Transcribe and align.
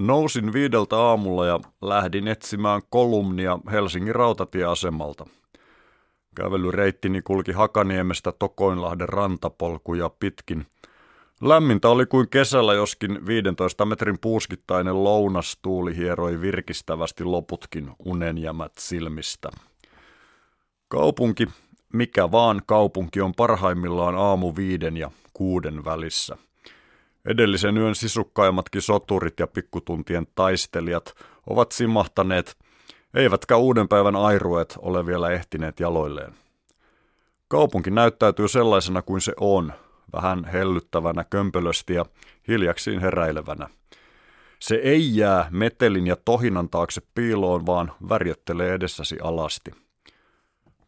Nousin 0.00 0.52
viideltä 0.52 0.96
aamulla 0.96 1.46
ja 1.46 1.60
lähdin 1.82 2.28
etsimään 2.28 2.82
kolumnia 2.90 3.58
Helsingin 3.72 4.14
rautatieasemalta. 4.14 5.26
Kävelyreittini 6.34 7.22
kulki 7.22 7.52
Hakaniemestä 7.52 8.32
Tokoinlahden 8.32 9.08
rantapolkuja 9.08 10.08
pitkin. 10.08 10.66
Lämmintä 11.42 11.88
oli 11.88 12.06
kuin 12.06 12.28
kesällä, 12.28 12.74
joskin 12.74 13.26
15 13.26 13.84
metrin 13.84 14.18
puuskittainen 14.20 15.04
lounastuuli 15.04 15.96
hieroi 15.96 16.40
virkistävästi 16.40 17.24
loputkin 17.24 17.90
unenjämät 17.98 18.72
silmistä. 18.78 19.48
Kaupunki, 20.88 21.46
mikä 21.92 22.30
vaan 22.30 22.62
kaupunki 22.66 23.20
on 23.20 23.34
parhaimmillaan 23.34 24.14
aamu 24.14 24.52
viiden 24.56 24.96
ja 24.96 25.10
kuuden 25.32 25.84
välissä. 25.84 26.36
Edellisen 27.26 27.76
yön 27.76 27.94
sisukkaimmatkin 27.94 28.82
soturit 28.82 29.40
ja 29.40 29.46
pikkutuntien 29.46 30.26
taistelijat 30.34 31.14
ovat 31.46 31.72
simahtaneet, 31.72 32.56
eivätkä 33.14 33.56
uuden 33.56 33.88
päivän 33.88 34.16
airuet 34.16 34.74
ole 34.78 35.06
vielä 35.06 35.30
ehtineet 35.30 35.80
jaloilleen. 35.80 36.34
Kaupunki 37.48 37.90
näyttäytyy 37.90 38.48
sellaisena 38.48 39.02
kuin 39.02 39.20
se 39.20 39.32
on, 39.40 39.72
vähän 40.12 40.44
hellyttävänä 40.44 41.24
kömpelösti 41.24 41.94
ja 41.94 42.04
hiljaksiin 42.48 43.00
heräilevänä. 43.00 43.68
Se 44.58 44.74
ei 44.74 45.16
jää 45.16 45.48
metelin 45.50 46.06
ja 46.06 46.16
tohinan 46.24 46.68
taakse 46.68 47.02
piiloon, 47.14 47.66
vaan 47.66 47.92
värjöttelee 48.08 48.74
edessäsi 48.74 49.18
alasti. 49.22 49.70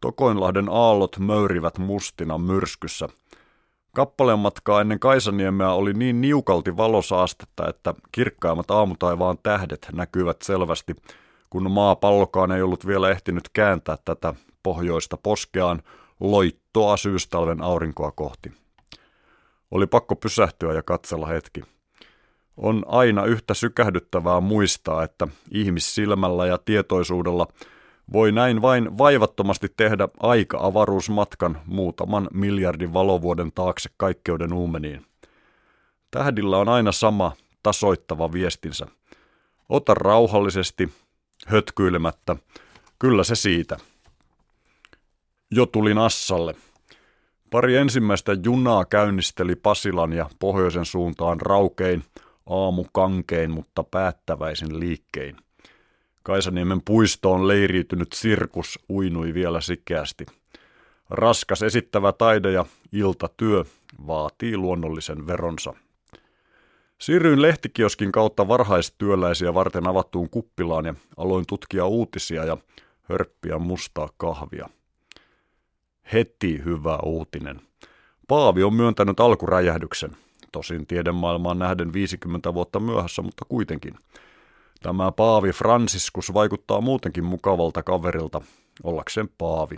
Tokoinlahden 0.00 0.68
aallot 0.68 1.18
möyrivät 1.18 1.78
mustina 1.78 2.38
myrskyssä– 2.38 3.08
Kappaleen 3.96 4.38
matkaa 4.38 4.80
ennen 4.80 4.98
Kaisaniemeä 5.00 5.70
oli 5.70 5.92
niin 5.92 6.20
niukalti 6.20 6.76
valosaastetta, 6.76 7.68
että 7.68 7.94
kirkkaimmat 8.12 8.70
aamutaivaan 8.70 9.38
tähdet 9.42 9.88
näkyvät 9.92 10.42
selvästi, 10.42 10.96
kun 11.50 11.70
maapallokaan 11.70 12.52
ei 12.52 12.62
ollut 12.62 12.86
vielä 12.86 13.10
ehtinyt 13.10 13.48
kääntää 13.52 13.96
tätä 14.04 14.34
pohjoista 14.62 15.16
poskeaan 15.16 15.82
loittoa 16.20 16.96
syystalven 16.96 17.62
aurinkoa 17.62 18.12
kohti. 18.12 18.52
Oli 19.70 19.86
pakko 19.86 20.16
pysähtyä 20.16 20.72
ja 20.72 20.82
katsella 20.82 21.26
hetki. 21.26 21.60
On 22.56 22.82
aina 22.86 23.24
yhtä 23.24 23.54
sykähdyttävää 23.54 24.40
muistaa, 24.40 25.02
että 25.02 25.28
ihmissilmällä 25.50 26.46
ja 26.46 26.58
tietoisuudella– 26.58 27.46
voi 28.12 28.32
näin 28.32 28.62
vain 28.62 28.98
vaivattomasti 28.98 29.68
tehdä 29.76 30.08
aika-avaruusmatkan 30.20 31.60
muutaman 31.66 32.28
miljardin 32.32 32.92
valovuoden 32.92 33.52
taakse 33.52 33.90
kaikkeuden 33.96 34.52
uumeniin. 34.52 35.06
Tähdillä 36.10 36.58
on 36.58 36.68
aina 36.68 36.92
sama 36.92 37.32
tasoittava 37.62 38.32
viestinsä. 38.32 38.86
Ota 39.68 39.94
rauhallisesti, 39.94 40.92
hötkyilemättä, 41.46 42.36
kyllä 42.98 43.24
se 43.24 43.34
siitä. 43.34 43.76
Jo 45.50 45.66
tulin 45.66 45.98
Assalle. 45.98 46.54
Pari 47.50 47.76
ensimmäistä 47.76 48.36
junaa 48.44 48.84
käynnisteli 48.84 49.56
Pasilan 49.56 50.12
ja 50.12 50.30
pohjoisen 50.38 50.84
suuntaan 50.84 51.40
raukein, 51.40 52.04
aamu 52.46 52.84
kankein, 52.92 53.50
mutta 53.50 53.84
päättäväisin 53.84 54.80
liikkein– 54.80 55.36
Kaisaniemen 56.22 56.82
puistoon 56.84 57.48
leiriytynyt 57.48 58.12
sirkus 58.12 58.78
uinui 58.90 59.34
vielä 59.34 59.60
sikeästi. 59.60 60.26
Raskas 61.10 61.62
esittävä 61.62 62.12
taide 62.12 62.52
ja 62.52 62.64
iltatyö 62.92 63.64
vaatii 64.06 64.56
luonnollisen 64.56 65.26
veronsa. 65.26 65.74
Siirryin 66.98 67.42
lehtikioskin 67.42 68.12
kautta 68.12 68.48
varhaistyöläisiä 68.48 69.54
varten 69.54 69.88
avattuun 69.88 70.30
kuppilaan 70.30 70.84
ja 70.84 70.94
aloin 71.16 71.44
tutkia 71.48 71.86
uutisia 71.86 72.44
ja 72.44 72.56
hörppiä 73.02 73.58
mustaa 73.58 74.08
kahvia. 74.16 74.68
Heti 76.12 76.62
hyvä 76.64 76.98
uutinen. 77.02 77.60
Paavi 78.28 78.62
on 78.62 78.74
myöntänyt 78.74 79.20
alkuräjähdyksen. 79.20 80.16
Tosin 80.52 80.86
tiedemaailmaan 80.86 81.58
nähden 81.58 81.92
50 81.92 82.54
vuotta 82.54 82.80
myöhässä, 82.80 83.22
mutta 83.22 83.44
kuitenkin– 83.48 83.94
Tämä 84.82 85.12
Paavi 85.12 85.52
Franciscus 85.52 86.34
vaikuttaa 86.34 86.80
muutenkin 86.80 87.24
mukavalta 87.24 87.82
kaverilta, 87.82 88.40
ollakseen 88.82 89.28
Paavi. 89.38 89.76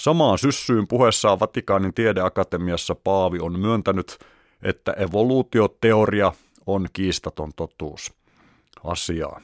Samaan 0.00 0.38
syssyyn 0.38 0.88
puheessaan 0.88 1.40
Vatikaanin 1.40 1.94
tiedeakatemiassa 1.94 2.94
Paavi 2.94 3.38
on 3.40 3.60
myöntänyt, 3.60 4.18
että 4.62 4.92
evoluutioteoria 4.92 6.32
on 6.66 6.88
kiistaton 6.92 7.52
totuus. 7.56 8.12
Asiaa. 8.84 9.40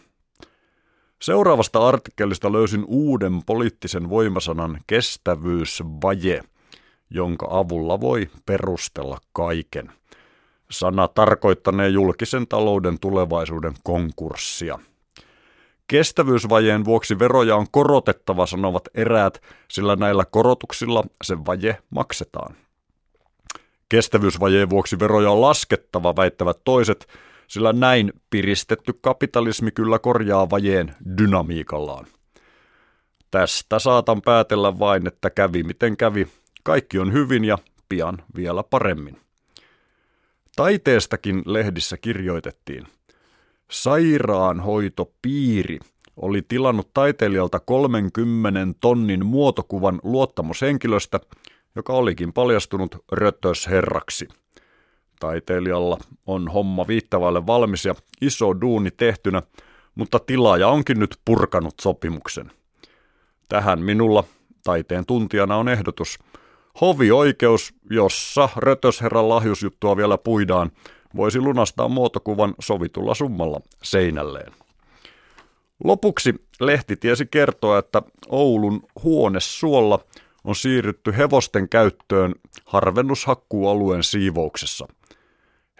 Seuraavasta 1.22 1.88
artikkelista 1.88 2.52
löysin 2.52 2.84
uuden 2.86 3.42
poliittisen 3.46 4.10
voimasanan 4.10 4.80
kestävyysvaje, 4.86 6.42
jonka 7.10 7.46
avulla 7.50 8.00
voi 8.00 8.30
perustella 8.46 9.18
kaiken– 9.32 9.92
Sana 10.70 11.08
tarkoittanee 11.08 11.88
julkisen 11.88 12.46
talouden 12.48 12.98
tulevaisuuden 13.00 13.74
konkurssia. 13.84 14.78
Kestävyysvajeen 15.86 16.84
vuoksi 16.84 17.18
veroja 17.18 17.56
on 17.56 17.66
korotettava, 17.70 18.46
sanovat 18.46 18.88
eräät, 18.94 19.42
sillä 19.70 19.96
näillä 19.96 20.24
korotuksilla 20.24 21.04
se 21.24 21.36
vaje 21.46 21.78
maksetaan. 21.90 22.54
Kestävyysvajeen 23.88 24.70
vuoksi 24.70 24.98
veroja 24.98 25.30
on 25.30 25.40
laskettava, 25.40 26.16
väittävät 26.16 26.58
toiset, 26.64 27.08
sillä 27.46 27.72
näin 27.72 28.12
piristetty 28.30 28.92
kapitalismi 29.00 29.70
kyllä 29.70 29.98
korjaa 29.98 30.50
vajeen 30.50 30.94
dynamiikallaan. 31.18 32.06
Tästä 33.30 33.78
saatan 33.78 34.22
päätellä 34.22 34.78
vain, 34.78 35.06
että 35.06 35.30
kävi 35.30 35.62
miten 35.62 35.96
kävi. 35.96 36.28
Kaikki 36.62 36.98
on 36.98 37.12
hyvin 37.12 37.44
ja 37.44 37.58
pian 37.88 38.18
vielä 38.36 38.62
paremmin. 38.62 39.29
Taiteestakin 40.60 41.42
lehdissä 41.46 41.96
kirjoitettiin. 41.96 42.86
Sairaanhoitopiiri 43.70 45.78
oli 46.16 46.42
tilannut 46.48 46.90
taiteilijalta 46.94 47.60
30 47.60 48.60
tonnin 48.80 49.26
muotokuvan 49.26 50.00
luottamushenkilöstä, 50.02 51.20
joka 51.76 51.92
olikin 51.92 52.32
paljastunut 52.32 52.96
rötösherraksi. 53.12 54.28
Taiteilijalla 55.20 55.98
on 56.26 56.48
homma 56.48 56.86
viittavalle 56.86 57.46
valmis 57.46 57.84
ja 57.84 57.94
iso 58.20 58.60
duuni 58.60 58.90
tehtynä, 58.90 59.42
mutta 59.94 60.18
tilaaja 60.18 60.68
onkin 60.68 61.00
nyt 61.00 61.16
purkanut 61.24 61.74
sopimuksen. 61.80 62.52
Tähän 63.48 63.82
minulla 63.82 64.24
taiteen 64.64 65.06
tuntijana 65.06 65.56
on 65.56 65.68
ehdotus– 65.68 66.18
Hovioikeus, 66.80 67.74
jossa 67.90 68.48
rötösherran 68.56 69.28
lahjusjuttua 69.28 69.96
vielä 69.96 70.18
puidaan, 70.18 70.70
voisi 71.16 71.40
lunastaa 71.40 71.88
muotokuvan 71.88 72.54
sovitulla 72.60 73.14
summalla 73.14 73.60
seinälleen. 73.82 74.52
Lopuksi 75.84 76.34
lehti 76.60 76.96
tiesi 76.96 77.26
kertoa, 77.26 77.78
että 77.78 78.02
Oulun 78.28 78.82
huonesuolla 79.02 79.98
on 80.44 80.56
siirrytty 80.56 81.16
hevosten 81.16 81.68
käyttöön 81.68 82.34
harvennushakkuualueen 82.64 84.02
siivouksessa. 84.02 84.88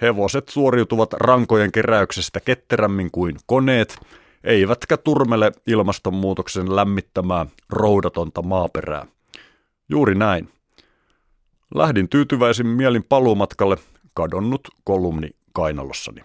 Hevoset 0.03 0.49
suoriutuvat 0.49 1.13
rankojen 1.13 1.73
keräyksestä 1.73 2.41
ketterämmin 2.41 3.11
kuin 3.11 3.37
koneet, 3.47 3.99
eivätkä 4.45 4.97
turmele 4.97 5.53
ilmastonmuutoksen 5.67 6.77
lämmittämää 6.77 7.47
roudatonta 7.71 8.43
maaperää. 8.43 9.07
Juuri 9.89 10.15
näin. 10.15 10.49
Lähdin 11.75 12.09
tyytyväisin 12.09 12.67
mielin 12.67 13.05
paluumatkalle 13.09 13.77
kadonnut 14.15 14.61
kolumni 14.85 15.31
kainalossani. 15.53 16.21